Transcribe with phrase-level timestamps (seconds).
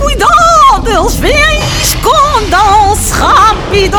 [0.00, 1.60] Cuidado, eles vêm!
[1.82, 3.98] Escondam-se rápido!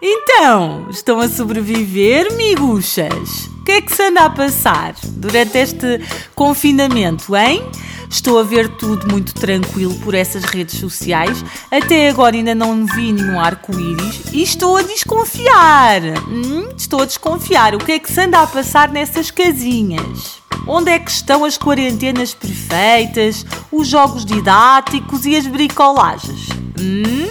[0.00, 3.46] Então, estão a sobreviver, miguxas?
[3.58, 6.00] O que é que se anda a passar durante este
[6.34, 7.64] confinamento, hein?
[8.10, 11.44] Estou a ver tudo muito tranquilo por essas redes sociais.
[11.70, 16.00] Até agora ainda não vi nenhum arco-íris e estou a desconfiar.
[16.28, 17.74] Hum, estou a desconfiar.
[17.74, 20.37] O que é que se anda a passar nessas casinhas?
[20.70, 26.50] Onde é que estão as quarentenas perfeitas, os jogos didáticos e as bricolagens?
[26.78, 27.26] Hum?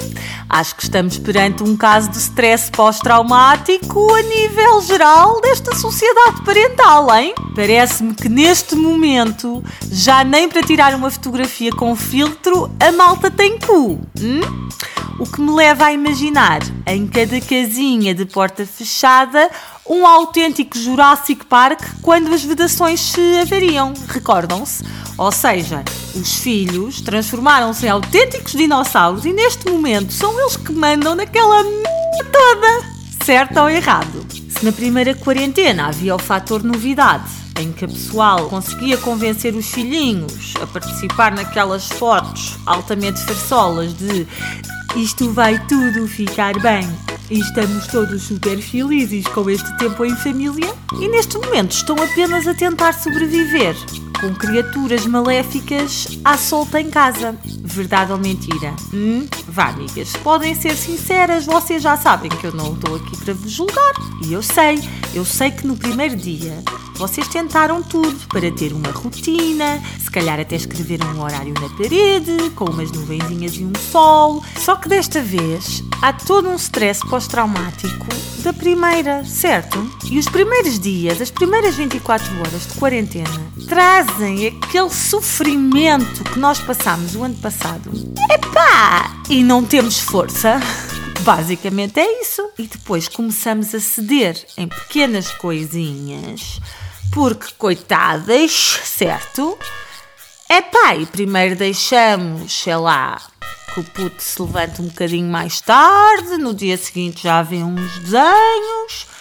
[0.50, 7.14] Acho que estamos perante um caso de stress pós-traumático a nível geral desta sociedade parental,
[7.14, 7.36] hein?
[7.54, 13.60] Parece-me que neste momento, já nem para tirar uma fotografia com filtro, a malta tem
[13.60, 14.00] cu.
[14.20, 14.68] Hum?
[15.20, 19.50] O que me leva a imaginar, em cada casinha de porta fechada,
[19.90, 23.94] um autêntico Jurassic Park quando as vedações se avariam.
[24.08, 24.84] Recordam-se?
[25.18, 25.84] Ou seja,
[26.16, 31.84] os filhos transformaram-se em autênticos dinossauros e neste momento são eles que mandam naquela m
[32.32, 32.98] toda.
[33.24, 34.26] Certo ou errado?
[34.50, 39.68] Se na primeira quarentena havia o fator novidade, em que a pessoal conseguia convencer os
[39.68, 44.28] filhinhos a participar naquelas fotos altamente farsolas de
[44.96, 46.88] isto vai tudo ficar bem
[47.30, 52.48] e estamos todos super felizes com este tempo em família e neste momento estão apenas
[52.48, 53.76] a tentar sobreviver
[54.20, 57.38] com criaturas maléficas à solta em casa.
[57.64, 58.76] Verdade ou mentira?
[58.94, 59.28] Hum?
[59.48, 63.52] Vá, amigas, podem ser sinceras, vocês já sabem que eu não estou aqui para vos
[63.52, 63.94] julgar.
[64.26, 64.80] E eu sei,
[65.14, 66.64] eu sei que no primeiro dia
[66.96, 72.50] vocês tentaram tudo para ter uma rotina, se calhar até escreveram um horário na parede,
[72.56, 74.44] com umas nuvenzinhas e um sol.
[74.58, 78.08] Só que desta vez há todo um stress pós-traumático
[78.44, 79.78] da primeira, certo?
[80.10, 86.60] E os primeiros dias, as primeiras 24 horas de quarentena, trazem aquele sofrimento que nós
[86.60, 87.92] passámos o ano passado.
[88.32, 89.22] Epá!
[89.30, 90.60] E não temos força.
[91.22, 92.50] Basicamente é isso.
[92.58, 96.62] E depois começamos a ceder em pequenas coisinhas,
[97.12, 98.52] porque coitadas,
[98.86, 99.58] certo?
[100.50, 103.22] Epá, e primeiro deixamos, sei lá,
[103.74, 108.00] que o puto se levante um bocadinho mais tarde, no dia seguinte já vê uns
[108.00, 109.17] desenhos.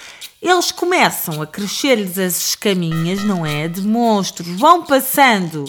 [0.48, 3.66] Eles começam a crescer-lhes as escaminhas, não é?
[3.66, 5.64] De monstros, vão passando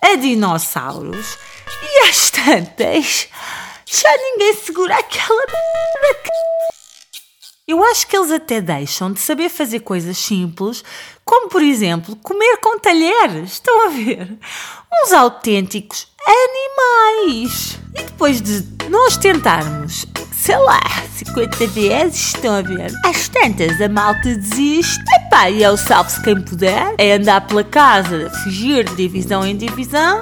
[0.00, 1.36] a dinossauros
[1.82, 3.28] e às tantas
[3.84, 6.30] já ninguém segura aquela merda.
[7.68, 10.82] Eu acho que eles até deixam de saber fazer coisas simples,
[11.26, 13.52] como por exemplo comer com talheres.
[13.52, 14.38] Estão a ver?
[15.04, 17.78] Uns autênticos animais.
[17.94, 20.06] E depois de nós tentarmos,
[20.42, 20.80] sei lá,
[21.14, 22.92] 50 vezes, estão a ver?
[23.06, 25.00] Às tantas a malta desiste.
[25.14, 26.94] Epá, e é o salve-se quem puder.
[26.98, 30.18] É andar pela casa, fugir de divisão em divisão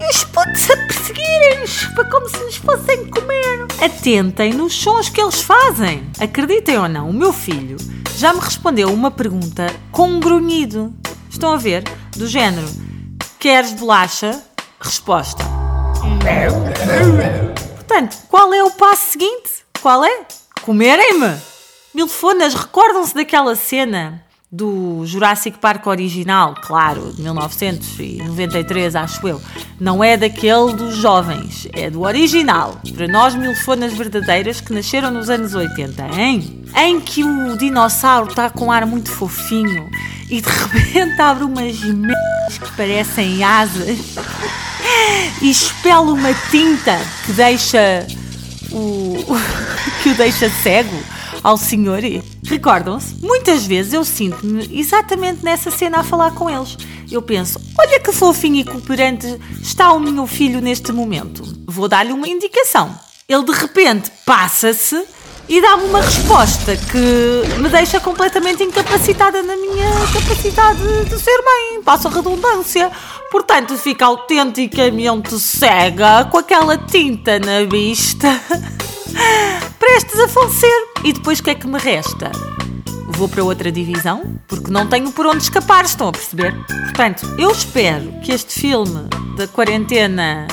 [0.00, 3.66] e os putos a perseguirem-nos como se nos fossem comer.
[3.80, 6.02] Atentem nos sons que eles fazem.
[6.18, 7.76] Acreditem ou não, o meu filho
[8.16, 10.92] já me respondeu uma pergunta com um grunhido.
[11.30, 11.84] Estão a ver?
[12.16, 12.66] Do género:
[13.38, 14.42] Queres bolacha?
[14.80, 15.44] Resposta:
[17.94, 19.64] Portanto, qual é o passo seguinte?
[19.80, 20.26] Qual é?
[20.62, 21.40] Comerem-me!
[21.94, 29.40] Milfonas, recordam-se daquela cena do Jurassic Park original, claro, de 1993, acho eu.
[29.78, 32.80] Não é daquele dos jovens, é do original.
[32.96, 36.64] Para nós, milfonas verdadeiras que nasceram nos anos 80, hein?
[36.76, 39.88] Em que o dinossauro está com um ar muito fofinho
[40.28, 44.16] e de repente abre umas merdas que parecem asas
[45.40, 48.06] e espela uma tinta que deixa
[48.72, 49.24] o.
[50.02, 50.96] que o deixa cego
[51.42, 52.00] ao senhor.
[52.44, 53.16] Recordam-se?
[53.22, 56.76] Muitas vezes eu sinto-me exatamente nessa cena a falar com eles.
[57.10, 61.44] Eu penso, olha que fofinho e cooperante está o meu filho neste momento.
[61.66, 62.98] Vou dar-lhe uma indicação.
[63.28, 65.04] Ele de repente passa-se
[65.48, 71.82] e dá-me uma resposta que me deixa completamente incapacitada na minha capacidade de ser mãe.
[71.82, 72.90] Passa redundância.
[73.30, 78.28] Portanto, fica autenticamente cega com aquela tinta na vista.
[79.78, 80.88] Prestes a falecer.
[81.04, 82.32] E depois o que é que me resta?
[83.08, 86.54] Vou para outra divisão, porque não tenho por onde escapar, estão a perceber?
[86.66, 90.48] Portanto, eu espero que este filme da quarentena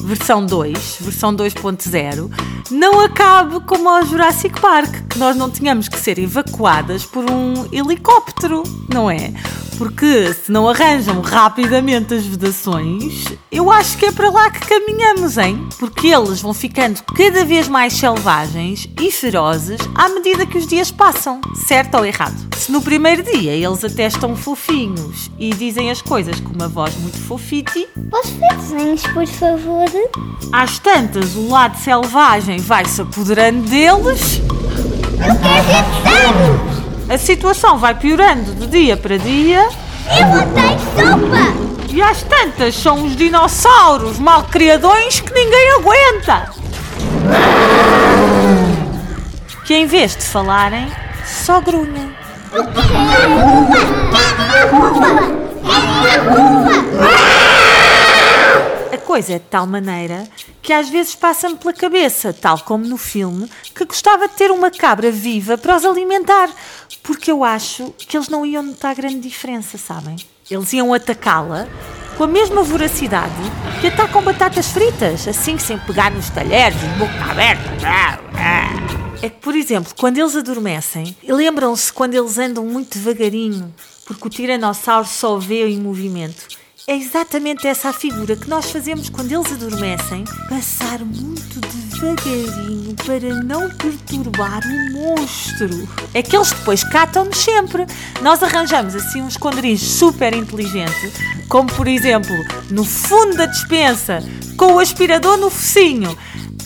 [0.00, 2.30] versão 2, versão 2.0,
[2.70, 7.66] não acabe como ao Jurassic Park, que nós não tínhamos que ser evacuadas por um
[7.72, 8.62] helicóptero,
[8.92, 9.32] não é?
[9.76, 15.36] Porque se não arranjam rapidamente as vedações, eu acho que é para lá que caminhamos,
[15.36, 15.66] hein?
[15.80, 20.92] Porque eles vão ficando cada vez mais selvagens e ferozes à medida que os dias
[20.92, 22.36] passam, certo ou errado?
[22.56, 26.96] Se no primeiro dia eles até estão fofinhos e dizem as coisas com uma voz
[26.96, 29.84] muito fofite, Posso ver desenhos, por favor?
[30.52, 36.84] às tantas o lado selvagem vai-se apoderando deles, Eu quero ver desenhos!
[37.08, 39.68] a situação vai piorando de dia para dia
[40.08, 41.64] Eu odeio sopa!
[41.90, 46.50] e às tantas são os dinossauros malcriadões que ninguém aguenta.
[49.64, 50.90] Que em vez de falarem,
[51.24, 52.10] só grunhem.
[52.52, 53.78] Eu quero a culpa!
[56.02, 56.74] Quero a culpa!
[57.00, 57.33] A
[59.14, 60.28] coisa é de tal maneira
[60.60, 64.72] que às vezes passa-me pela cabeça, tal como no filme, que gostava de ter uma
[64.72, 66.50] cabra viva para os alimentar,
[67.00, 70.16] porque eu acho que eles não iam notar grande diferença, sabem?
[70.50, 71.68] Eles iam atacá-la
[72.16, 73.32] com a mesma voracidade
[73.80, 77.70] que atacam batatas fritas, assim sem pegar nos talheres, boca aberta.
[79.22, 83.72] É que, por exemplo, quando eles adormecem, lembram-se quando eles andam muito devagarinho,
[84.06, 86.63] porque o tiranossauro só vê em movimento.
[86.86, 93.42] É exatamente essa a figura que nós fazemos quando eles adormecem, passar muito devagarinho para
[93.42, 95.88] não perturbar o monstro.
[96.12, 97.86] É que eles depois catam-nos sempre.
[98.20, 101.10] Nós arranjamos assim um esconderijo super inteligente,
[101.48, 102.36] como por exemplo
[102.70, 104.22] no fundo da despensa,
[104.58, 106.14] com o aspirador no focinho,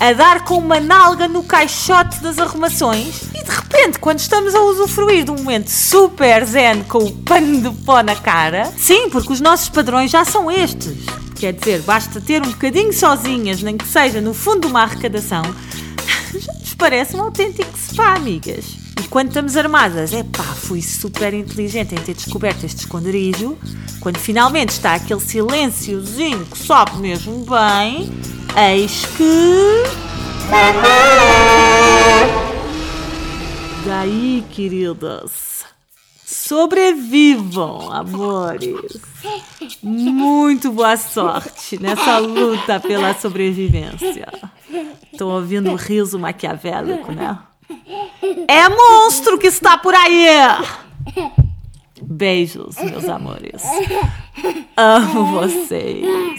[0.01, 5.25] a dar com uma nalga no caixote das arrumações de repente, quando estamos a usufruir
[5.25, 9.41] de um momento super zen com o pano de pó na cara, sim, porque os
[9.41, 11.07] nossos padrões já são estes.
[11.35, 15.43] Quer dizer, basta ter um bocadinho sozinhas, nem que seja no fundo de uma arrecadação,
[16.39, 18.67] já nos parece um autêntico spa, amigas.
[19.03, 23.57] E quando estamos armadas, é pá, fui super inteligente em ter descoberto este esconderijo.
[24.01, 28.13] Quando finalmente está aquele silênciozinho que sobe mesmo bem,
[28.57, 29.85] eis que.
[33.85, 35.65] Daí, queridas,
[36.25, 39.01] sobrevivam, amores.
[39.83, 44.29] Muito boa sorte nessa luta pela sobrevivência.
[45.13, 47.39] Estão ouvindo o riso maquiavélico, né?
[48.47, 50.27] É monstro que está por aí!
[52.03, 53.63] Beijos, meus amores.
[54.77, 56.38] Amo vocês.